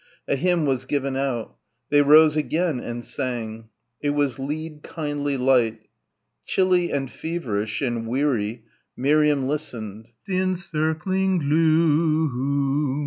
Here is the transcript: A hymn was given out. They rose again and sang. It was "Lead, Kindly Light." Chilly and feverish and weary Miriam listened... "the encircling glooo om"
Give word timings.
A 0.27 0.35
hymn 0.35 0.65
was 0.65 0.85
given 0.85 1.15
out. 1.15 1.57
They 1.91 2.01
rose 2.01 2.35
again 2.35 2.79
and 2.79 3.05
sang. 3.05 3.69
It 4.01 4.09
was 4.15 4.39
"Lead, 4.39 4.81
Kindly 4.81 5.37
Light." 5.37 5.89
Chilly 6.43 6.89
and 6.91 7.07
feverish 7.11 7.83
and 7.83 8.07
weary 8.07 8.63
Miriam 8.97 9.47
listened... 9.47 10.07
"the 10.25 10.39
encircling 10.39 11.39
glooo 11.41 12.31
om" 12.31 12.99